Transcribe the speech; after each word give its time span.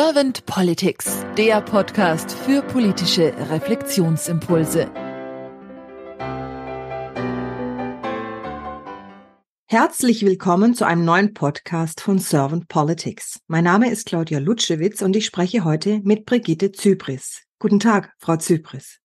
Servant 0.00 0.46
Politics, 0.46 1.26
der 1.36 1.60
Podcast 1.60 2.30
für 2.30 2.62
politische 2.62 3.34
Reflexionsimpulse. 3.50 4.88
Herzlich 9.66 10.24
willkommen 10.24 10.74
zu 10.74 10.86
einem 10.86 11.04
neuen 11.04 11.34
Podcast 11.34 12.00
von 12.00 12.20
Servant 12.20 12.68
Politics. 12.68 13.40
Mein 13.48 13.64
Name 13.64 13.90
ist 13.90 14.06
Claudia 14.06 14.38
Lutschewitz 14.38 15.02
und 15.02 15.16
ich 15.16 15.26
spreche 15.26 15.64
heute 15.64 15.98
mit 16.04 16.26
Brigitte 16.26 16.70
Zypris. 16.70 17.42
Guten 17.58 17.80
Tag, 17.80 18.14
Frau 18.18 18.36
Zypris. 18.36 19.00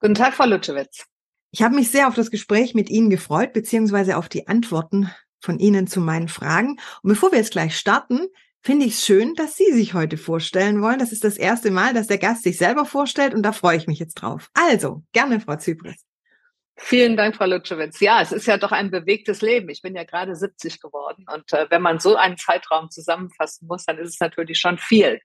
Guten 0.00 0.14
Tag, 0.14 0.34
Frau 0.34 0.46
Lutschewitz. 0.46 1.06
Ich 1.52 1.62
habe 1.62 1.76
mich 1.76 1.92
sehr 1.92 2.08
auf 2.08 2.16
das 2.16 2.32
Gespräch 2.32 2.74
mit 2.74 2.90
Ihnen 2.90 3.08
gefreut, 3.08 3.52
beziehungsweise 3.52 4.16
auf 4.16 4.28
die 4.28 4.48
Antworten 4.48 5.12
von 5.38 5.60
Ihnen 5.60 5.86
zu 5.86 6.00
meinen 6.00 6.26
Fragen. 6.26 6.80
Und 7.04 7.10
bevor 7.10 7.30
wir 7.30 7.38
jetzt 7.38 7.52
gleich 7.52 7.76
starten, 7.76 8.26
finde 8.64 8.86
ich 8.86 8.98
schön, 8.98 9.34
dass 9.34 9.56
Sie 9.56 9.72
sich 9.72 9.92
heute 9.92 10.16
vorstellen 10.16 10.80
wollen. 10.80 10.98
Das 10.98 11.12
ist 11.12 11.22
das 11.22 11.36
erste 11.36 11.70
Mal, 11.70 11.92
dass 11.92 12.06
der 12.06 12.18
Gast 12.18 12.44
sich 12.44 12.56
selber 12.56 12.86
vorstellt 12.86 13.34
und 13.34 13.42
da 13.42 13.52
freue 13.52 13.76
ich 13.76 13.86
mich 13.86 13.98
jetzt 13.98 14.14
drauf. 14.14 14.50
Also, 14.54 15.02
gerne, 15.12 15.38
Frau 15.40 15.56
Zypris. 15.56 16.02
Vielen 16.76 17.16
Dank, 17.16 17.36
Frau 17.36 17.44
Lutschewitz. 17.44 18.00
Ja, 18.00 18.20
es 18.20 18.32
ist 18.32 18.46
ja 18.46 18.56
doch 18.56 18.72
ein 18.72 18.90
bewegtes 18.90 19.42
Leben. 19.42 19.68
Ich 19.68 19.82
bin 19.82 19.94
ja 19.94 20.02
gerade 20.04 20.34
70 20.34 20.80
geworden 20.80 21.24
und 21.32 21.52
äh, 21.52 21.66
wenn 21.68 21.82
man 21.82 22.00
so 22.00 22.16
einen 22.16 22.36
Zeitraum 22.36 22.90
zusammenfassen 22.90 23.68
muss, 23.68 23.84
dann 23.84 23.98
ist 23.98 24.14
es 24.14 24.20
natürlich 24.20 24.58
schon 24.58 24.78
viel. 24.78 25.20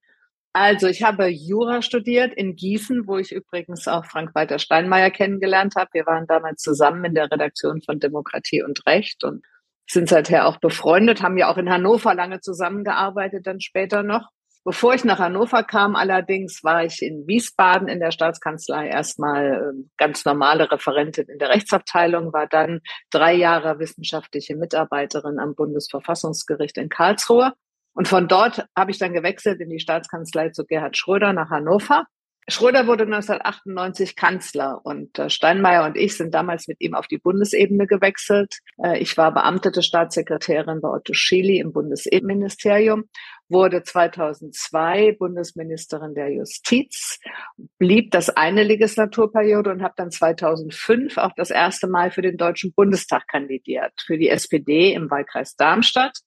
Also 0.51 0.87
ich 0.87 1.01
habe 1.01 1.27
Jura 1.27 1.81
studiert 1.81 2.33
in 2.33 2.55
Gießen, 2.55 3.07
wo 3.07 3.17
ich 3.17 3.31
übrigens 3.31 3.87
auch 3.87 4.05
Frank-Walter 4.05 4.59
Steinmeier 4.59 5.11
kennengelernt 5.11 5.75
habe. 5.75 5.89
Wir 5.93 6.05
waren 6.05 6.27
damals 6.27 6.61
zusammen 6.61 7.05
in 7.05 7.15
der 7.15 7.31
Redaktion 7.31 7.81
von 7.81 7.99
Demokratie 7.99 8.61
und 8.61 8.85
Recht 8.85 9.23
und 9.23 9.43
sind 9.89 10.09
seither 10.09 10.47
auch 10.47 10.57
befreundet, 10.57 11.21
haben 11.21 11.37
ja 11.37 11.51
auch 11.51 11.57
in 11.57 11.69
Hannover 11.69 12.13
lange 12.13 12.41
zusammengearbeitet, 12.41 13.47
dann 13.47 13.59
später 13.59 14.03
noch. 14.03 14.29
Bevor 14.65 14.93
ich 14.93 15.05
nach 15.05 15.19
Hannover 15.19 15.63
kam, 15.63 15.95
allerdings 15.95 16.63
war 16.63 16.83
ich 16.83 17.01
in 17.01 17.25
Wiesbaden 17.25 17.87
in 17.87 17.99
der 17.99 18.11
Staatskanzlei 18.11 18.87
erstmal 18.87 19.71
ähm, 19.71 19.89
ganz 19.97 20.25
normale 20.25 20.69
Referentin 20.69 21.27
in 21.27 21.39
der 21.39 21.49
Rechtsabteilung, 21.49 22.33
war 22.33 22.45
dann 22.45 22.81
drei 23.09 23.33
Jahre 23.33 23.79
wissenschaftliche 23.79 24.57
Mitarbeiterin 24.57 25.39
am 25.39 25.55
Bundesverfassungsgericht 25.55 26.77
in 26.77 26.89
Karlsruhe. 26.89 27.53
Und 27.93 28.07
von 28.07 28.27
dort 28.27 28.65
habe 28.77 28.91
ich 28.91 28.99
dann 28.99 29.13
gewechselt 29.13 29.59
in 29.61 29.69
die 29.69 29.79
Staatskanzlei 29.79 30.49
zu 30.49 30.65
Gerhard 30.65 30.97
Schröder 30.97 31.33
nach 31.33 31.49
Hannover 31.49 32.05
Schröder 32.49 32.87
wurde 32.87 33.03
1998 33.03 34.15
Kanzler 34.15 34.81
und 34.83 35.17
äh, 35.19 35.29
Steinmeier 35.29 35.85
und 35.85 35.97
ich 35.97 36.17
sind 36.17 36.33
damals 36.33 36.67
mit 36.67 36.81
ihm 36.81 36.93
auf 36.93 37.07
die 37.07 37.17
Bundesebene 37.17 37.87
gewechselt. 37.87 38.59
Äh, 38.81 38.99
ich 38.99 39.17
war 39.17 39.33
beamtete 39.33 39.81
Staatssekretärin 39.81 40.81
bei 40.81 40.89
Otto 40.89 41.13
Schily 41.13 41.59
im 41.59 41.73
Bundesinnenministerium, 41.73 43.05
wurde 43.49 43.83
2002 43.83 45.17
Bundesministerin 45.19 46.13
der 46.13 46.31
Justiz, 46.31 47.19
blieb 47.77 48.11
das 48.11 48.29
eine 48.29 48.63
Legislaturperiode 48.63 49.71
und 49.71 49.81
habe 49.81 49.93
dann 49.97 50.11
2005 50.11 51.17
auch 51.17 51.31
das 51.35 51.49
erste 51.49 51.87
Mal 51.87 52.11
für 52.11 52.21
den 52.21 52.37
Deutschen 52.37 52.73
Bundestag 52.73 53.27
kandidiert, 53.27 53.93
für 54.05 54.17
die 54.17 54.29
SPD 54.29 54.93
im 54.93 55.09
Wahlkreis 55.09 55.55
Darmstadt 55.55 56.19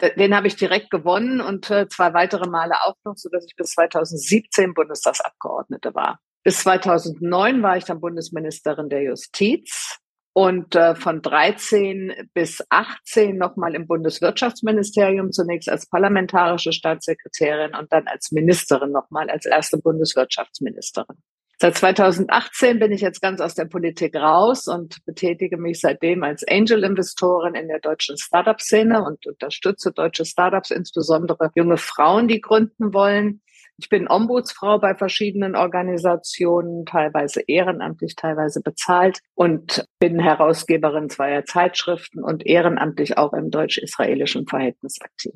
den 0.00 0.34
habe 0.34 0.46
ich 0.46 0.56
direkt 0.56 0.90
gewonnen 0.90 1.40
und 1.40 1.70
äh, 1.70 1.88
zwei 1.88 2.12
weitere 2.14 2.48
Male 2.48 2.74
auch 2.84 2.96
noch, 3.04 3.16
so 3.16 3.28
dass 3.28 3.44
ich 3.46 3.54
bis 3.56 3.70
2017 3.72 4.74
Bundestagsabgeordnete 4.74 5.94
war. 5.94 6.18
Bis 6.44 6.60
2009 6.60 7.62
war 7.62 7.76
ich 7.76 7.84
dann 7.84 8.00
Bundesministerin 8.00 8.88
der 8.88 9.02
Justiz 9.02 10.00
und 10.34 10.74
äh, 10.74 10.94
von 10.94 11.22
13 11.22 12.30
bis 12.34 12.64
18 12.70 13.36
nochmal 13.36 13.74
im 13.74 13.86
Bundeswirtschaftsministerium, 13.86 15.30
zunächst 15.30 15.68
als 15.68 15.88
parlamentarische 15.88 16.72
Staatssekretärin 16.72 17.74
und 17.74 17.92
dann 17.92 18.08
als 18.08 18.32
Ministerin 18.32 18.90
nochmal, 18.90 19.30
als 19.30 19.46
erste 19.46 19.78
Bundeswirtschaftsministerin. 19.78 21.16
Seit 21.58 21.76
2018 21.76 22.80
bin 22.80 22.90
ich 22.90 23.02
jetzt 23.02 23.20
ganz 23.22 23.40
aus 23.40 23.54
der 23.54 23.66
Politik 23.66 24.16
raus 24.16 24.66
und 24.66 25.04
betätige 25.04 25.58
mich 25.58 25.80
seitdem 25.80 26.24
als 26.24 26.44
Angel-Investorin 26.48 27.54
in 27.54 27.68
der 27.68 27.78
deutschen 27.78 28.18
Startup-Szene 28.18 29.04
und 29.04 29.26
unterstütze 29.26 29.92
deutsche 29.92 30.24
Startups, 30.24 30.70
insbesondere 30.72 31.50
junge 31.54 31.76
Frauen, 31.76 32.26
die 32.26 32.40
gründen 32.40 32.92
wollen. 32.92 33.42
Ich 33.78 33.88
bin 33.88 34.08
Ombudsfrau 34.08 34.78
bei 34.78 34.94
verschiedenen 34.94 35.56
Organisationen, 35.56 36.84
teilweise 36.84 37.42
ehrenamtlich, 37.46 38.14
teilweise 38.16 38.60
bezahlt 38.60 39.20
und 39.34 39.84
bin 39.98 40.18
Herausgeberin 40.20 41.10
zweier 41.10 41.44
Zeitschriften 41.44 42.22
und 42.22 42.46
ehrenamtlich 42.46 43.18
auch 43.18 43.32
im 43.32 43.50
deutsch-israelischen 43.50 44.46
Verhältnis 44.46 45.00
aktiv. 45.00 45.34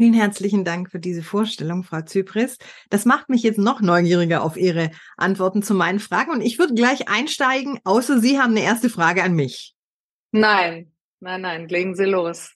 Vielen 0.00 0.14
herzlichen 0.14 0.64
Dank 0.64 0.92
für 0.92 1.00
diese 1.00 1.24
Vorstellung, 1.24 1.82
Frau 1.82 2.02
Zypris. 2.02 2.58
Das 2.88 3.04
macht 3.04 3.28
mich 3.28 3.42
jetzt 3.42 3.58
noch 3.58 3.80
neugieriger 3.80 4.44
auf 4.44 4.56
Ihre 4.56 4.92
Antworten 5.16 5.60
zu 5.60 5.74
meinen 5.74 5.98
Fragen. 5.98 6.30
Und 6.30 6.40
ich 6.40 6.60
würde 6.60 6.74
gleich 6.74 7.08
einsteigen, 7.08 7.80
außer 7.82 8.20
Sie 8.20 8.38
haben 8.38 8.52
eine 8.52 8.62
erste 8.62 8.90
Frage 8.90 9.24
an 9.24 9.32
mich. 9.32 9.74
Nein, 10.30 10.92
nein, 11.18 11.40
nein, 11.40 11.66
legen 11.66 11.96
Sie 11.96 12.04
los. 12.04 12.52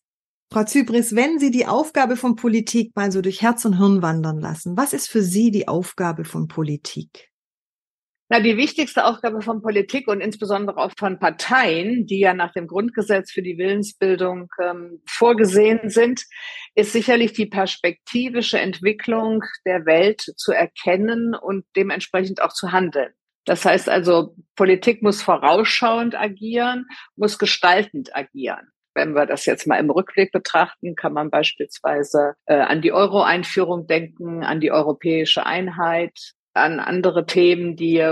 Frau 0.52 0.62
Zypris, 0.62 1.16
wenn 1.16 1.40
Sie 1.40 1.50
die 1.50 1.66
Aufgabe 1.66 2.14
von 2.14 2.36
Politik 2.36 2.94
mal 2.94 3.10
so 3.10 3.20
durch 3.22 3.42
Herz 3.42 3.64
und 3.64 3.76
Hirn 3.76 4.02
wandern 4.02 4.38
lassen, 4.38 4.76
was 4.76 4.92
ist 4.92 5.08
für 5.08 5.22
Sie 5.22 5.50
die 5.50 5.66
Aufgabe 5.66 6.24
von 6.24 6.46
Politik? 6.46 7.31
Na, 8.32 8.40
die 8.40 8.56
wichtigste 8.56 9.04
Aufgabe 9.04 9.42
von 9.42 9.60
Politik 9.60 10.08
und 10.08 10.22
insbesondere 10.22 10.78
auch 10.78 10.92
von 10.98 11.18
Parteien, 11.18 12.06
die 12.06 12.18
ja 12.18 12.32
nach 12.32 12.50
dem 12.54 12.66
Grundgesetz 12.66 13.30
für 13.30 13.42
die 13.42 13.58
Willensbildung 13.58 14.48
ähm, 14.58 15.02
vorgesehen 15.06 15.90
sind, 15.90 16.24
ist 16.74 16.94
sicherlich 16.94 17.34
die 17.34 17.44
perspektivische 17.44 18.58
Entwicklung 18.58 19.44
der 19.66 19.84
Welt 19.84 20.22
zu 20.22 20.52
erkennen 20.52 21.34
und 21.34 21.66
dementsprechend 21.76 22.40
auch 22.40 22.54
zu 22.54 22.72
handeln. 22.72 23.12
Das 23.44 23.66
heißt 23.66 23.90
also, 23.90 24.34
Politik 24.56 25.02
muss 25.02 25.20
vorausschauend 25.20 26.18
agieren, 26.18 26.86
muss 27.16 27.38
gestaltend 27.38 28.16
agieren. 28.16 28.66
Wenn 28.94 29.12
wir 29.12 29.26
das 29.26 29.44
jetzt 29.44 29.66
mal 29.66 29.78
im 29.78 29.90
Rückblick 29.90 30.32
betrachten, 30.32 30.96
kann 30.96 31.12
man 31.12 31.28
beispielsweise 31.28 32.32
äh, 32.46 32.54
an 32.54 32.80
die 32.80 32.92
Euro-Einführung 32.92 33.86
denken, 33.86 34.42
an 34.42 34.60
die 34.60 34.72
europäische 34.72 35.44
Einheit, 35.44 36.32
an 36.54 36.80
andere 36.80 37.26
Themen, 37.26 37.76
die 37.76 38.02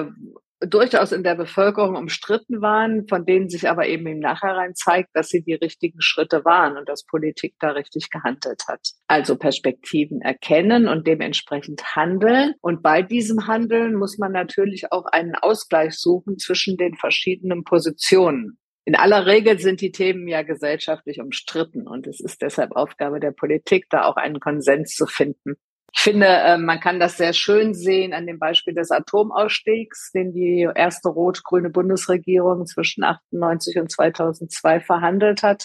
durchaus 0.61 1.13
in 1.13 1.23
der 1.23 1.35
Bevölkerung 1.35 1.97
umstritten 1.97 2.61
waren, 2.61 3.09
von 3.09 3.25
denen 3.25 3.49
sich 3.49 3.69
aber 3.69 3.87
eben 3.87 4.07
im 4.07 4.19
Nachhinein 4.19 4.75
zeigt, 4.75 5.09
dass 5.15 5.29
sie 5.29 5.43
die 5.43 5.55
richtigen 5.55 6.01
Schritte 6.03 6.45
waren 6.45 6.77
und 6.77 6.89
dass 6.89 7.05
Politik 7.05 7.55
da 7.61 7.71
richtig 7.71 8.11
gehandelt 8.11 8.65
hat. 8.69 8.81
Also 9.09 9.37
Perspektiven 9.37 10.21
erkennen 10.21 10.87
und 10.87 11.07
dementsprechend 11.07 11.97
handeln. 11.97 12.55
Und 12.61 12.83
bei 12.83 13.03
diesem 13.03 13.47
Handeln 13.47 13.95
muss 13.95 14.19
man 14.19 14.33
natürlich 14.33 14.93
auch 14.93 15.07
einen 15.07 15.35
Ausgleich 15.35 15.95
suchen 15.95 16.39
zwischen 16.39 16.77
den 16.77 16.95
verschiedenen 16.95 17.65
Positionen. 17.65 18.59
In 18.85 18.97
aller 18.97 19.27
Regel 19.27 19.59
sind 19.59 19.81
die 19.81 19.93
Themen 19.93 20.27
ja 20.27 20.43
gesellschaftlich 20.43 21.21
umstritten 21.21 21.87
und 21.87 22.07
es 22.07 22.21
ist 22.21 22.43
deshalb 22.43 22.73
Aufgabe 22.73 23.21
der 23.21 23.31
Politik, 23.31 23.87
da 23.89 24.05
auch 24.05 24.17
einen 24.17 24.41
Konsens 24.41 24.95
zu 24.95 25.07
finden. 25.07 25.57
Ich 25.93 26.01
finde, 26.01 26.27
äh, 26.27 26.59
man 26.59 26.81
kann 26.81 27.01
das 27.01 27.17
sehr 27.17 27.33
schön 27.33 27.75
sehen 27.75 28.13
an 28.13 28.27
dem 28.27 28.39
Beispiel 28.39 28.75
des 28.75 28.91
Atomausstiegs, 28.91 30.13
den 30.13 30.33
die 30.33 30.69
erste 30.75 31.09
rot-grüne 31.09 31.71
Bundesregierung 31.71 32.67
zwischen 32.67 33.05
98 33.05 33.79
und 33.79 33.91
2002 33.91 34.81
verhandelt 34.81 35.43
hat. 35.43 35.65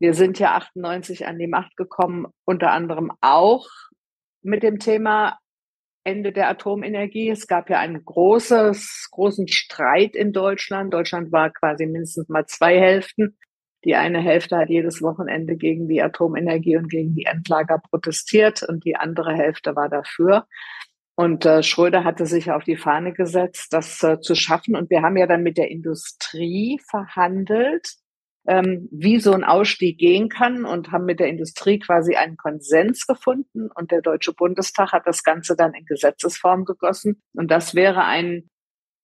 Wir 0.00 0.14
sind 0.14 0.38
ja 0.38 0.54
98 0.54 1.26
an 1.26 1.38
die 1.38 1.48
Macht 1.48 1.76
gekommen, 1.76 2.26
unter 2.44 2.70
anderem 2.70 3.10
auch 3.20 3.68
mit 4.42 4.62
dem 4.62 4.78
Thema 4.78 5.38
Ende 6.04 6.32
der 6.32 6.48
Atomenergie. 6.48 7.28
Es 7.28 7.46
gab 7.46 7.68
ja 7.68 7.80
einen 7.80 8.04
großes, 8.04 9.08
großen 9.10 9.48
Streit 9.48 10.16
in 10.16 10.32
Deutschland. 10.32 10.94
Deutschland 10.94 11.32
war 11.32 11.50
quasi 11.50 11.84
mindestens 11.84 12.28
mal 12.28 12.46
zwei 12.46 12.78
Hälften. 12.78 13.36
Die 13.84 13.94
eine 13.94 14.20
Hälfte 14.20 14.56
hat 14.56 14.70
jedes 14.70 15.02
Wochenende 15.02 15.56
gegen 15.56 15.88
die 15.88 16.02
Atomenergie 16.02 16.76
und 16.76 16.88
gegen 16.88 17.14
die 17.14 17.24
Endlager 17.24 17.80
protestiert 17.90 18.62
und 18.62 18.84
die 18.84 18.96
andere 18.96 19.32
Hälfte 19.34 19.76
war 19.76 19.88
dafür. 19.88 20.46
Und 21.14 21.44
äh, 21.46 21.64
Schröder 21.64 22.04
hatte 22.04 22.26
sich 22.26 22.52
auf 22.52 22.62
die 22.62 22.76
Fahne 22.76 23.12
gesetzt, 23.12 23.72
das 23.72 24.02
äh, 24.04 24.20
zu 24.20 24.36
schaffen. 24.36 24.76
Und 24.76 24.88
wir 24.88 25.02
haben 25.02 25.16
ja 25.16 25.26
dann 25.26 25.42
mit 25.42 25.58
der 25.58 25.68
Industrie 25.68 26.80
verhandelt, 26.88 27.94
ähm, 28.46 28.88
wie 28.92 29.18
so 29.18 29.32
ein 29.32 29.42
Ausstieg 29.42 29.98
gehen 29.98 30.28
kann 30.28 30.64
und 30.64 30.92
haben 30.92 31.06
mit 31.06 31.18
der 31.18 31.26
Industrie 31.26 31.80
quasi 31.80 32.14
einen 32.14 32.36
Konsens 32.36 33.04
gefunden. 33.06 33.68
Und 33.74 33.90
der 33.90 34.00
Deutsche 34.00 34.32
Bundestag 34.32 34.92
hat 34.92 35.06
das 35.06 35.24
Ganze 35.24 35.56
dann 35.56 35.74
in 35.74 35.86
Gesetzesform 35.86 36.64
gegossen. 36.64 37.20
Und 37.34 37.50
das 37.50 37.74
wäre 37.74 38.04
ein 38.04 38.48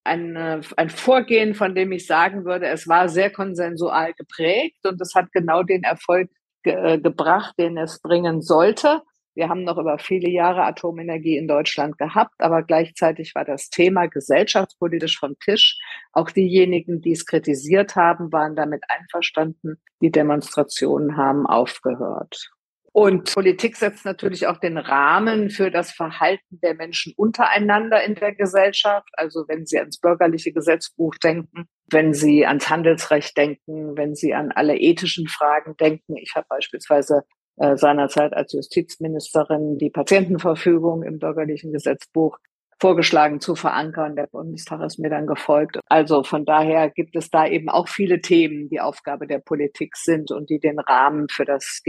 ein, 0.05 0.37
ein 0.77 0.89
Vorgehen, 0.89 1.55
von 1.55 1.75
dem 1.75 1.91
ich 1.91 2.05
sagen 2.07 2.45
würde, 2.45 2.67
es 2.67 2.87
war 2.87 3.09
sehr 3.09 3.31
konsensual 3.31 4.13
geprägt 4.13 4.85
und 4.85 5.01
es 5.01 5.15
hat 5.15 5.31
genau 5.31 5.63
den 5.63 5.83
Erfolg 5.83 6.29
ge 6.63 6.73
äh, 6.73 6.99
gebracht, 6.99 7.55
den 7.57 7.77
es 7.77 8.01
bringen 8.01 8.41
sollte. 8.41 9.01
Wir 9.35 9.49
haben 9.49 9.65
noch 9.65 9.77
über 9.77 9.99
viele 9.99 10.29
Jahre 10.29 10.63
Atomenergie 10.63 11.35
in 11.35 11.47
Deutschland 11.47 11.97
gehabt, 11.97 12.35
aber 12.37 12.63
gleichzeitig 12.63 13.35
war 13.35 13.43
das 13.43 13.69
Thema 13.69 14.07
gesellschaftspolitisch 14.07 15.19
vom 15.19 15.37
Tisch. 15.39 15.77
Auch 16.13 16.31
diejenigen, 16.31 17.01
die 17.01 17.11
es 17.11 17.25
kritisiert 17.25 17.97
haben, 17.97 18.31
waren 18.31 18.55
damit 18.55 18.83
einverstanden. 18.87 19.75
Die 20.01 20.11
Demonstrationen 20.11 21.17
haben 21.17 21.45
aufgehört. 21.45 22.54
Und 22.95 23.33
Politik 23.33 23.75
setzt 23.75 24.05
natürlich 24.05 24.47
auch 24.47 24.57
den 24.57 24.77
Rahmen 24.77 25.49
für 25.49 25.69
das 25.69 25.91
Verhalten 25.91 26.61
der 26.63 26.75
Menschen 26.75 27.11
untereinander 27.17 28.01
in 28.01 28.15
der 28.15 28.33
Gesellschaft. 28.33 29.09
Also 29.17 29.43
wenn 29.49 29.65
Sie 29.65 29.77
ans 29.77 29.99
bürgerliche 29.99 30.53
Gesetzbuch 30.53 31.13
denken, 31.21 31.65
wenn 31.91 32.13
Sie 32.13 32.45
ans 32.45 32.69
Handelsrecht 32.69 33.35
denken, 33.35 33.97
wenn 33.97 34.15
Sie 34.15 34.33
an 34.33 34.53
alle 34.53 34.77
ethischen 34.77 35.27
Fragen 35.27 35.75
denken. 35.75 36.15
Ich 36.15 36.35
habe 36.35 36.45
beispielsweise 36.47 37.23
äh, 37.57 37.75
seinerzeit 37.75 38.31
als 38.31 38.53
Justizministerin 38.53 39.77
die 39.77 39.89
Patientenverfügung 39.89 41.03
im 41.03 41.19
bürgerlichen 41.19 41.73
Gesetzbuch 41.73 42.37
vorgeschlagen 42.79 43.39
zu 43.39 43.55
verankern. 43.55 44.15
Der 44.15 44.27
Bundestag 44.27 44.81
ist 44.81 44.99
mir 44.99 45.09
dann 45.09 45.27
gefolgt. 45.27 45.79
Also 45.87 46.23
von 46.23 46.45
daher 46.45 46.89
gibt 46.89 47.15
es 47.15 47.29
da 47.29 47.47
eben 47.47 47.69
auch 47.69 47.87
viele 47.87 48.21
Themen, 48.21 48.69
die 48.69 48.79
Aufgabe 48.79 49.27
der 49.27 49.39
Politik 49.39 49.95
sind 49.95 50.31
und 50.31 50.49
die 50.49 50.59
den 50.59 50.79
Rahmen 50.79 51.27
für 51.29 51.45
das 51.45 51.81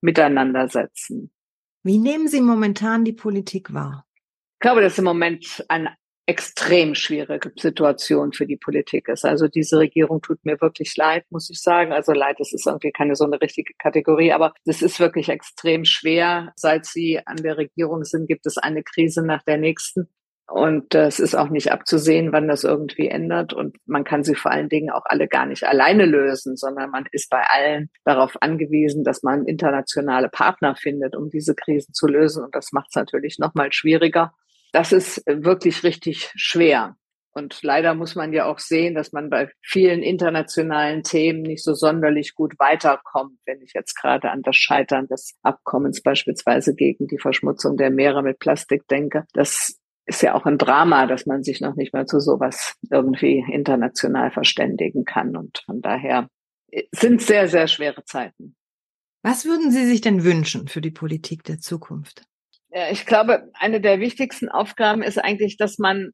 Miteinander 0.00 0.68
setzen. 0.68 1.30
Wie 1.82 1.98
nehmen 1.98 2.28
Sie 2.28 2.40
momentan 2.40 3.04
die 3.04 3.12
Politik 3.12 3.72
wahr? 3.72 4.04
Ich 4.54 4.60
glaube, 4.60 4.80
dass 4.80 4.98
im 4.98 5.04
Moment 5.04 5.64
ein 5.68 5.88
extrem 6.26 6.94
schwierige 6.96 7.52
Situation 7.56 8.32
für 8.32 8.46
die 8.46 8.56
Politik 8.56 9.08
ist. 9.08 9.24
Also 9.24 9.46
diese 9.46 9.78
Regierung 9.78 10.20
tut 10.20 10.44
mir 10.44 10.60
wirklich 10.60 10.96
leid, 10.96 11.24
muss 11.30 11.48
ich 11.50 11.60
sagen. 11.60 11.92
Also 11.92 12.12
leid, 12.12 12.36
das 12.40 12.52
ist 12.52 12.66
irgendwie 12.66 12.90
keine 12.90 13.14
so 13.14 13.24
eine 13.24 13.40
richtige 13.40 13.72
Kategorie, 13.78 14.32
aber 14.32 14.52
das 14.64 14.82
ist 14.82 14.98
wirklich 14.98 15.28
extrem 15.28 15.84
schwer. 15.84 16.52
Seit 16.56 16.84
sie 16.84 17.20
an 17.24 17.36
der 17.36 17.56
Regierung 17.56 18.02
sind, 18.02 18.26
gibt 18.26 18.44
es 18.46 18.58
eine 18.58 18.82
Krise 18.82 19.24
nach 19.24 19.42
der 19.44 19.58
nächsten. 19.58 20.08
Und 20.48 20.94
äh, 20.94 21.06
es 21.06 21.18
ist 21.18 21.34
auch 21.34 21.48
nicht 21.48 21.72
abzusehen, 21.72 22.32
wann 22.32 22.48
das 22.48 22.64
irgendwie 22.64 23.08
ändert. 23.08 23.52
Und 23.52 23.76
man 23.84 24.04
kann 24.04 24.22
sie 24.22 24.34
vor 24.36 24.52
allen 24.52 24.68
Dingen 24.68 24.90
auch 24.90 25.04
alle 25.04 25.28
gar 25.28 25.46
nicht 25.46 25.64
alleine 25.64 26.06
lösen, 26.06 26.56
sondern 26.56 26.90
man 26.90 27.04
ist 27.10 27.30
bei 27.30 27.42
allen 27.42 27.90
darauf 28.04 28.36
angewiesen, 28.40 29.02
dass 29.02 29.22
man 29.22 29.46
internationale 29.46 30.28
Partner 30.28 30.76
findet, 30.76 31.16
um 31.16 31.30
diese 31.30 31.54
Krisen 31.54 31.94
zu 31.94 32.06
lösen. 32.06 32.44
Und 32.44 32.54
das 32.54 32.72
macht 32.72 32.88
es 32.90 32.96
natürlich 32.96 33.38
noch 33.38 33.54
mal 33.54 33.72
schwieriger 33.72 34.32
das 34.76 34.92
ist 34.92 35.22
wirklich 35.26 35.84
richtig 35.84 36.30
schwer. 36.36 36.96
Und 37.30 37.62
leider 37.62 37.94
muss 37.94 38.14
man 38.14 38.34
ja 38.34 38.44
auch 38.44 38.58
sehen, 38.58 38.94
dass 38.94 39.10
man 39.10 39.30
bei 39.30 39.50
vielen 39.62 40.02
internationalen 40.02 41.02
Themen 41.02 41.40
nicht 41.40 41.64
so 41.64 41.72
sonderlich 41.72 42.34
gut 42.34 42.58
weiterkommt. 42.58 43.38
Wenn 43.46 43.62
ich 43.62 43.72
jetzt 43.72 43.94
gerade 43.94 44.30
an 44.30 44.42
das 44.42 44.56
Scheitern 44.56 45.06
des 45.06 45.34
Abkommens 45.42 46.02
beispielsweise 46.02 46.74
gegen 46.74 47.06
die 47.06 47.18
Verschmutzung 47.18 47.78
der 47.78 47.90
Meere 47.90 48.22
mit 48.22 48.38
Plastik 48.38 48.86
denke, 48.88 49.24
das 49.32 49.78
ist 50.04 50.20
ja 50.20 50.34
auch 50.34 50.44
ein 50.44 50.58
Drama, 50.58 51.06
dass 51.06 51.24
man 51.24 51.42
sich 51.42 51.62
noch 51.62 51.74
nicht 51.74 51.94
mal 51.94 52.04
zu 52.04 52.20
sowas 52.20 52.74
irgendwie 52.90 53.46
international 53.50 54.30
verständigen 54.30 55.06
kann. 55.06 55.38
Und 55.38 55.62
von 55.64 55.80
daher 55.80 56.28
sind 56.92 57.22
sehr, 57.22 57.48
sehr 57.48 57.66
schwere 57.66 58.04
Zeiten. 58.04 58.56
Was 59.22 59.46
würden 59.46 59.70
Sie 59.70 59.86
sich 59.86 60.02
denn 60.02 60.22
wünschen 60.22 60.68
für 60.68 60.82
die 60.82 60.90
Politik 60.90 61.44
der 61.44 61.60
Zukunft? 61.60 62.26
Ich 62.90 63.06
glaube, 63.06 63.50
eine 63.54 63.80
der 63.80 64.00
wichtigsten 64.00 64.48
Aufgaben 64.48 65.02
ist 65.02 65.18
eigentlich, 65.18 65.56
dass 65.56 65.78
man 65.78 66.10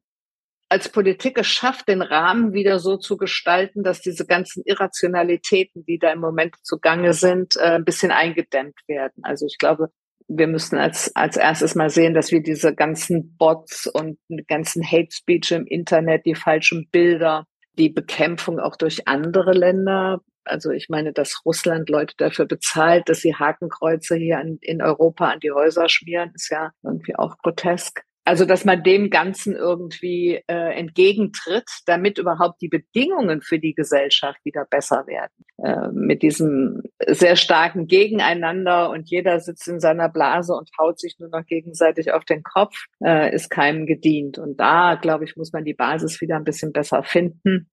als 0.69 0.89
Politik 0.89 1.37
es 1.37 1.47
schafft, 1.47 1.87
den 1.87 2.01
Rahmen 2.01 2.53
wieder 2.53 2.79
so 2.79 2.97
zu 2.97 3.17
gestalten, 3.17 3.83
dass 3.83 4.01
diese 4.01 4.25
ganzen 4.25 4.63
Irrationalitäten, 4.65 5.85
die 5.85 5.99
da 5.99 6.11
im 6.11 6.19
Moment 6.19 6.55
zugange 6.63 7.13
sind, 7.13 7.55
äh, 7.57 7.75
ein 7.75 7.85
bisschen 7.85 8.11
eingedämmt 8.11 8.79
werden. 8.87 9.23
Also 9.23 9.45
ich 9.45 9.57
glaube, 9.59 9.89
wir 10.27 10.47
müssen 10.47 10.77
als, 10.77 11.15
als 11.15 11.37
erstes 11.37 11.75
mal 11.75 11.89
sehen, 11.89 12.13
dass 12.13 12.31
wir 12.31 12.41
diese 12.41 12.73
ganzen 12.73 13.35
Bots 13.37 13.87
und 13.87 14.17
ganzen 14.47 14.83
Hate 14.83 15.11
Speech 15.11 15.51
im 15.51 15.67
Internet, 15.67 16.25
die 16.25 16.33
falschen 16.33 16.89
Bilder, 16.91 17.45
die 17.77 17.89
Bekämpfung 17.89 18.59
auch 18.59 18.75
durch 18.75 19.07
andere 19.07 19.53
Länder 19.53 20.21
also 20.45 20.71
ich 20.71 20.89
meine, 20.89 21.13
dass 21.13 21.41
Russland 21.45 21.89
Leute 21.89 22.15
dafür 22.17 22.45
bezahlt, 22.45 23.07
dass 23.09 23.19
sie 23.19 23.35
Hakenkreuze 23.35 24.15
hier 24.15 24.39
an, 24.39 24.57
in 24.61 24.81
Europa 24.81 25.29
an 25.29 25.39
die 25.39 25.51
Häuser 25.51 25.89
schmieren, 25.89 26.31
ist 26.35 26.49
ja 26.49 26.71
irgendwie 26.83 27.15
auch 27.15 27.37
grotesk. 27.37 28.03
Also 28.25 28.45
dass 28.45 28.63
man 28.63 28.83
dem 28.83 29.09
Ganzen 29.09 29.53
irgendwie 29.53 30.41
äh, 30.47 30.77
entgegentritt, 30.77 31.69
damit 31.85 32.17
überhaupt 32.17 32.61
die 32.61 32.69
Bedingungen 32.69 33.41
für 33.41 33.59
die 33.59 33.73
Gesellschaft 33.73 34.39
wieder 34.45 34.65
besser 34.69 35.05
werden. 35.07 35.33
Äh, 35.61 35.89
mit 35.91 36.21
diesem 36.21 36.83
sehr 37.05 37.35
starken 37.35 37.87
Gegeneinander 37.87 38.89
und 38.91 39.09
jeder 39.09 39.41
sitzt 39.41 39.67
in 39.67 39.81
seiner 39.81 40.07
Blase 40.07 40.53
und 40.53 40.69
haut 40.79 40.99
sich 40.99 41.17
nur 41.19 41.29
noch 41.29 41.45
gegenseitig 41.45 42.13
auf 42.13 42.23
den 42.23 42.43
Kopf, 42.43 42.85
äh, 43.03 43.33
ist 43.35 43.49
keinem 43.49 43.85
gedient. 43.85 44.37
Und 44.37 44.57
da, 44.57 44.95
glaube 44.95 45.25
ich, 45.25 45.35
muss 45.35 45.51
man 45.51 45.65
die 45.65 45.73
Basis 45.73 46.21
wieder 46.21 46.37
ein 46.37 46.45
bisschen 46.45 46.71
besser 46.71 47.03
finden. 47.03 47.69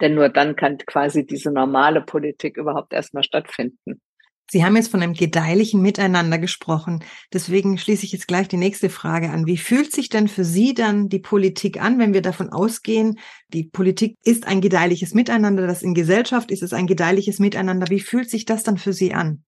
Denn 0.00 0.14
nur 0.14 0.28
dann 0.28 0.56
kann 0.56 0.76
quasi 0.78 1.24
diese 1.24 1.50
normale 1.50 2.02
Politik 2.02 2.58
überhaupt 2.58 2.92
erstmal 2.92 3.22
stattfinden. 3.22 4.02
Sie 4.50 4.64
haben 4.64 4.76
jetzt 4.76 4.90
von 4.90 5.02
einem 5.02 5.14
gedeihlichen 5.14 5.80
Miteinander 5.80 6.38
gesprochen. 6.38 7.02
Deswegen 7.32 7.78
schließe 7.78 8.04
ich 8.04 8.12
jetzt 8.12 8.28
gleich 8.28 8.46
die 8.46 8.56
nächste 8.56 8.90
Frage 8.90 9.30
an. 9.30 9.46
Wie 9.46 9.56
fühlt 9.56 9.92
sich 9.92 10.10
denn 10.10 10.28
für 10.28 10.44
Sie 10.44 10.74
dann 10.74 11.08
die 11.08 11.18
Politik 11.18 11.80
an, 11.80 11.98
wenn 11.98 12.12
wir 12.12 12.22
davon 12.22 12.50
ausgehen, 12.50 13.18
die 13.48 13.64
Politik 13.64 14.16
ist 14.22 14.46
ein 14.46 14.60
gedeihliches 14.60 15.14
Miteinander, 15.14 15.66
das 15.66 15.82
in 15.82 15.94
Gesellschaft 15.94 16.50
ist 16.50 16.62
es 16.62 16.72
ein 16.72 16.86
gedeihliches 16.86 17.38
Miteinander. 17.38 17.88
Wie 17.88 18.00
fühlt 18.00 18.30
sich 18.30 18.44
das 18.44 18.62
dann 18.62 18.78
für 18.78 18.92
Sie 18.92 19.14
an? 19.14 19.44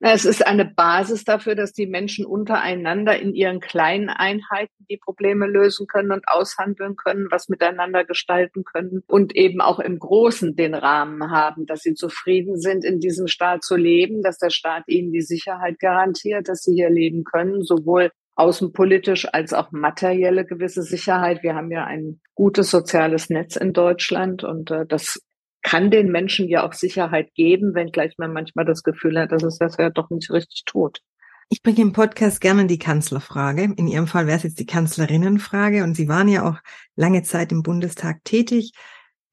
Es 0.00 0.24
ist 0.24 0.46
eine 0.46 0.64
Basis 0.64 1.24
dafür, 1.24 1.56
dass 1.56 1.72
die 1.72 1.86
Menschen 1.86 2.24
untereinander 2.24 3.18
in 3.18 3.34
ihren 3.34 3.58
kleinen 3.58 4.08
Einheiten 4.08 4.86
die 4.88 4.96
Probleme 4.96 5.46
lösen 5.46 5.88
können 5.88 6.12
und 6.12 6.28
aushandeln 6.28 6.94
können, 6.94 7.26
was 7.30 7.48
miteinander 7.48 8.04
gestalten 8.04 8.62
können 8.62 9.02
und 9.08 9.34
eben 9.34 9.60
auch 9.60 9.80
im 9.80 9.98
Großen 9.98 10.54
den 10.54 10.74
Rahmen 10.74 11.32
haben, 11.32 11.66
dass 11.66 11.80
sie 11.80 11.94
zufrieden 11.94 12.60
sind, 12.60 12.84
in 12.84 13.00
diesem 13.00 13.26
Staat 13.26 13.64
zu 13.64 13.74
leben, 13.74 14.22
dass 14.22 14.38
der 14.38 14.50
Staat 14.50 14.84
ihnen 14.86 15.10
die 15.10 15.22
Sicherheit 15.22 15.80
garantiert, 15.80 16.48
dass 16.48 16.62
sie 16.62 16.74
hier 16.74 16.90
leben 16.90 17.24
können, 17.24 17.62
sowohl 17.62 18.12
außenpolitisch 18.36 19.26
als 19.32 19.52
auch 19.52 19.72
materielle 19.72 20.46
gewisse 20.46 20.82
Sicherheit. 20.82 21.42
Wir 21.42 21.56
haben 21.56 21.72
ja 21.72 21.84
ein 21.84 22.20
gutes 22.36 22.70
soziales 22.70 23.30
Netz 23.30 23.56
in 23.56 23.72
Deutschland 23.72 24.44
und 24.44 24.70
äh, 24.70 24.86
das 24.86 25.20
kann 25.68 25.90
den 25.90 26.10
Menschen 26.10 26.48
ja 26.48 26.66
auch 26.66 26.72
Sicherheit 26.72 27.34
geben, 27.34 27.74
wenngleich 27.74 28.14
man 28.16 28.32
manchmal 28.32 28.64
das 28.64 28.82
Gefühl 28.82 29.18
hat, 29.18 29.32
dass 29.32 29.42
es 29.42 29.58
das 29.58 29.76
ja 29.76 29.90
doch 29.90 30.08
nicht 30.08 30.30
richtig 30.30 30.64
tut. 30.64 31.02
Ich 31.50 31.62
bringe 31.62 31.82
im 31.82 31.92
Podcast 31.92 32.40
gerne 32.40 32.66
die 32.66 32.78
Kanzlerfrage. 32.78 33.74
In 33.76 33.86
Ihrem 33.86 34.06
Fall 34.06 34.26
wäre 34.26 34.38
es 34.38 34.44
jetzt 34.44 34.60
die 34.60 34.66
Kanzlerinnenfrage 34.66 35.84
und 35.84 35.94
Sie 35.94 36.08
waren 36.08 36.28
ja 36.28 36.48
auch 36.48 36.56
lange 36.96 37.22
Zeit 37.22 37.52
im 37.52 37.62
Bundestag 37.62 38.24
tätig. 38.24 38.72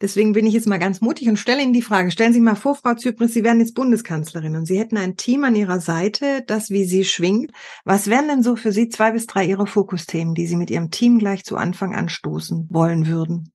Deswegen 0.02 0.34
bin 0.34 0.46
ich 0.46 0.54
jetzt 0.54 0.68
mal 0.68 0.78
ganz 0.78 1.00
mutig 1.00 1.30
und 1.30 1.38
stelle 1.38 1.64
Ihnen 1.64 1.72
die 1.72 1.82
Frage. 1.82 2.12
Stellen 2.12 2.34
Sie 2.34 2.42
mal 2.42 2.56
vor, 2.56 2.76
Frau 2.76 2.96
Zypris, 2.96 3.34
Sie 3.34 3.46
wären 3.46 3.62
jetzt 3.62 3.74
Bundeskanzlerin 3.74 4.58
und 4.58 4.66
Sie 4.66 4.78
hätten 4.78 4.98
ein 4.98 5.16
Team 5.16 5.46
an 5.46 5.56
Ihrer 5.56 5.80
Seite, 5.80 6.44
das 6.46 6.70
wie 6.70 6.84
Sie 6.84 7.06
schwingt. 7.06 7.52
Was 7.86 8.10
wären 8.10 8.28
denn 8.28 8.44
so 8.44 8.58
für 8.58 8.74
Sie 8.74 8.90
zwei 8.90 9.12
bis 9.12 9.26
drei 9.26 9.46
Ihre 9.46 9.68
Fokusthemen, 9.68 10.36
die 10.36 10.48
Sie 10.48 10.58
mit 10.58 10.70
Ihrem 10.70 10.92
Team 10.92 11.18
gleich 11.18 11.46
zu 11.46 11.56
Anfang 11.56 11.96
anstoßen 11.96 12.68
wollen 12.70 13.08
würden? 13.08 13.54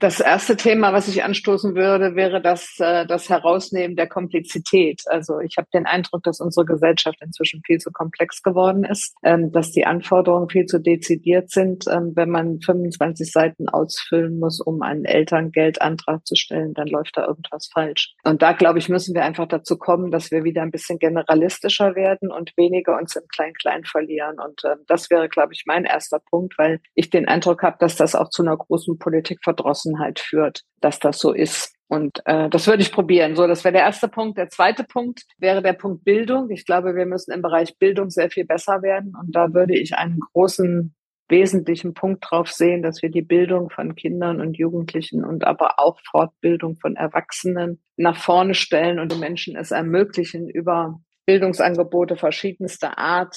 Das 0.00 0.18
erste 0.18 0.56
Thema, 0.56 0.94
was 0.94 1.08
ich 1.08 1.24
anstoßen 1.24 1.74
würde, 1.74 2.16
wäre 2.16 2.40
das, 2.40 2.76
äh, 2.78 3.06
das 3.06 3.28
Herausnehmen 3.28 3.96
der 3.96 4.08
Komplexität. 4.08 5.02
Also 5.04 5.40
ich 5.40 5.58
habe 5.58 5.68
den 5.74 5.84
Eindruck, 5.84 6.22
dass 6.22 6.40
unsere 6.40 6.64
Gesellschaft 6.64 7.18
inzwischen 7.20 7.60
viel 7.66 7.76
zu 7.76 7.90
komplex 7.92 8.42
geworden 8.42 8.84
ist, 8.84 9.14
ähm, 9.22 9.52
dass 9.52 9.72
die 9.72 9.84
Anforderungen 9.84 10.48
viel 10.48 10.64
zu 10.64 10.80
dezidiert 10.80 11.50
sind. 11.50 11.84
Ähm, 11.86 12.12
wenn 12.14 12.30
man 12.30 12.62
25 12.62 13.30
Seiten 13.30 13.68
ausfüllen 13.68 14.38
muss, 14.38 14.62
um 14.62 14.80
einen 14.80 15.04
Elterngeldantrag 15.04 16.26
zu 16.26 16.34
stellen, 16.34 16.72
dann 16.72 16.86
läuft 16.86 17.18
da 17.18 17.26
irgendwas 17.26 17.68
falsch. 17.70 18.14
Und 18.24 18.40
da, 18.40 18.54
glaube 18.54 18.78
ich, 18.78 18.88
müssen 18.88 19.14
wir 19.14 19.22
einfach 19.22 19.48
dazu 19.48 19.76
kommen, 19.76 20.10
dass 20.10 20.30
wir 20.30 20.44
wieder 20.44 20.62
ein 20.62 20.70
bisschen 20.70 20.98
generalistischer 20.98 21.94
werden 21.94 22.32
und 22.32 22.56
weniger 22.56 22.96
uns 22.96 23.16
im 23.16 23.28
Klein-Klein 23.28 23.84
verlieren. 23.84 24.40
Und 24.40 24.64
äh, 24.64 24.76
das 24.86 25.10
wäre, 25.10 25.28
glaube 25.28 25.52
ich, 25.52 25.64
mein 25.66 25.84
erster 25.84 26.20
Punkt, 26.20 26.56
weil 26.56 26.80
ich 26.94 27.10
den 27.10 27.28
Eindruck 27.28 27.62
habe, 27.62 27.76
dass 27.78 27.96
das 27.96 28.14
auch 28.14 28.30
zu 28.30 28.40
einer 28.40 28.56
großen 28.56 28.98
Politikverdrossenheit 28.98 29.89
Gelassenheit 29.90 30.20
führt, 30.20 30.62
dass 30.80 30.98
das 30.98 31.18
so 31.18 31.32
ist. 31.32 31.74
Und 31.88 32.20
äh, 32.24 32.48
das 32.48 32.66
würde 32.66 32.82
ich 32.82 32.92
probieren. 32.92 33.34
So, 33.34 33.46
das 33.46 33.64
wäre 33.64 33.72
der 33.72 33.82
erste 33.82 34.08
Punkt. 34.08 34.38
Der 34.38 34.48
zweite 34.48 34.84
Punkt 34.84 35.24
wäre 35.38 35.60
der 35.60 35.72
Punkt 35.72 36.04
Bildung. 36.04 36.50
Ich 36.50 36.64
glaube, 36.64 36.94
wir 36.94 37.06
müssen 37.06 37.32
im 37.32 37.42
Bereich 37.42 37.78
Bildung 37.78 38.10
sehr 38.10 38.30
viel 38.30 38.44
besser 38.44 38.82
werden. 38.82 39.14
Und 39.20 39.34
da 39.34 39.52
würde 39.52 39.76
ich 39.76 39.96
einen 39.96 40.20
großen 40.20 40.94
wesentlichen 41.28 41.94
Punkt 41.94 42.24
drauf 42.28 42.50
sehen, 42.50 42.82
dass 42.82 43.02
wir 43.02 43.10
die 43.10 43.22
Bildung 43.22 43.70
von 43.70 43.94
Kindern 43.94 44.40
und 44.40 44.56
Jugendlichen 44.56 45.24
und 45.24 45.44
aber 45.44 45.78
auch 45.78 46.00
Fortbildung 46.10 46.76
von 46.76 46.96
Erwachsenen 46.96 47.80
nach 47.96 48.16
vorne 48.16 48.54
stellen 48.54 48.98
und 48.98 49.12
den 49.12 49.20
Menschen 49.20 49.56
es 49.56 49.70
ermöglichen, 49.70 50.48
über 50.48 51.00
Bildungsangebote 51.26 52.16
verschiedenster 52.16 52.98
Art, 52.98 53.36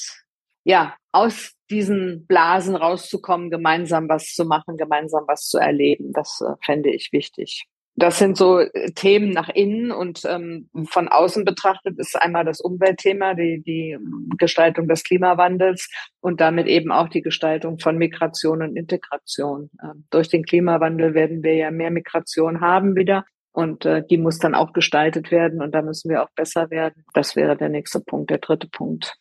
ja, 0.64 0.96
aus 1.12 1.54
diesen 1.70 2.26
Blasen 2.26 2.76
rauszukommen, 2.76 3.50
gemeinsam 3.50 4.10
was 4.10 4.34
zu 4.34 4.46
machen, 4.46 4.78
gemeinsam 4.78 5.24
was 5.28 5.48
zu 5.48 5.58
erleben. 5.58 6.12
Das 6.14 6.42
äh, 6.42 6.54
fände 6.64 6.90
ich 6.90 7.10
wichtig. 7.12 7.66
Das 7.96 8.18
sind 8.18 8.38
so 8.38 8.60
äh, 8.60 8.92
Themen 8.96 9.30
nach 9.30 9.50
innen 9.50 9.92
und 9.92 10.24
ähm, 10.26 10.70
von 10.86 11.08
außen 11.08 11.46
betrachtet 11.46 12.00
ist 12.00 12.20
einmal 12.20 12.44
das 12.44 12.60
Umweltthema, 12.60 13.36
die, 13.36 13.62
die 13.62 13.98
Gestaltung 14.38 14.88
des 14.88 15.04
Klimawandels 15.04 15.90
und 16.20 16.42
damit 16.42 16.68
eben 16.68 16.92
auch 16.92 17.08
die 17.08 17.22
Gestaltung 17.22 17.78
von 17.78 17.98
Migration 17.98 18.64
und 18.64 18.76
Integration. 18.76 19.70
Ähm, 19.84 20.06
durch 20.10 20.30
den 20.30 20.44
Klimawandel 20.44 21.14
werden 21.14 21.44
wir 21.44 21.56
ja 21.56 21.70
mehr 21.70 21.92
Migration 21.92 22.62
haben 22.62 22.96
wieder 22.96 23.26
Und 23.52 23.86
äh, 23.86 24.04
die 24.10 24.18
muss 24.18 24.40
dann 24.40 24.56
auch 24.56 24.74
gestaltet 24.74 25.30
werden 25.30 25.62
und 25.62 25.76
da 25.76 25.84
müssen 25.84 26.10
wir 26.10 26.24
auch 26.24 26.32
besser 26.36 26.72
werden. 26.72 27.06
Das 27.14 27.36
wäre 27.36 27.56
der 27.56 27.70
nächste 27.70 28.00
Punkt, 28.00 28.32
der 28.32 28.40
dritte 28.40 28.68
Punkt. 28.68 29.16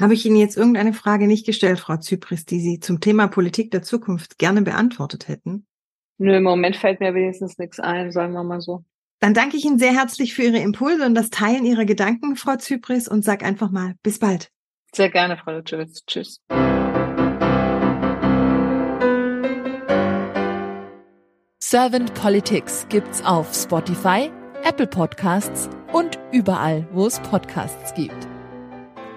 Habe 0.00 0.14
ich 0.14 0.24
Ihnen 0.24 0.36
jetzt 0.36 0.56
irgendeine 0.56 0.94
Frage 0.94 1.26
nicht 1.26 1.44
gestellt, 1.44 1.78
Frau 1.78 1.98
Zypris, 1.98 2.46
die 2.46 2.58
Sie 2.58 2.80
zum 2.80 3.00
Thema 3.00 3.28
Politik 3.28 3.70
der 3.70 3.82
Zukunft 3.82 4.38
gerne 4.38 4.62
beantwortet 4.62 5.28
hätten? 5.28 5.66
Nö, 6.16 6.36
im 6.36 6.42
Moment 6.42 6.76
fällt 6.76 7.00
mir 7.00 7.14
wenigstens 7.14 7.58
nichts 7.58 7.78
ein, 7.78 8.10
sagen 8.10 8.32
wir 8.32 8.42
mal 8.42 8.62
so. 8.62 8.82
Dann 9.20 9.34
danke 9.34 9.58
ich 9.58 9.66
Ihnen 9.66 9.78
sehr 9.78 9.92
herzlich 9.92 10.32
für 10.34 10.44
Ihre 10.44 10.58
Impulse 10.58 11.04
und 11.04 11.14
das 11.14 11.28
Teilen 11.28 11.66
Ihrer 11.66 11.84
Gedanken, 11.84 12.36
Frau 12.36 12.56
Zypris, 12.56 13.08
und 13.08 13.24
sag 13.24 13.44
einfach 13.44 13.70
mal 13.70 13.94
bis 14.02 14.18
bald. 14.18 14.50
Sehr 14.94 15.10
gerne, 15.10 15.36
Frau 15.36 15.52
Lutschewitz. 15.52 16.02
Tschüss. 16.06 16.40
Servant 21.62 22.14
Politics 22.14 22.86
gibt's 22.88 23.22
auf 23.22 23.54
Spotify, 23.54 24.30
Apple 24.64 24.86
Podcasts 24.86 25.68
und 25.92 26.18
überall, 26.32 26.88
wo 26.90 27.06
es 27.06 27.20
Podcasts 27.20 27.92
gibt. 27.94 28.39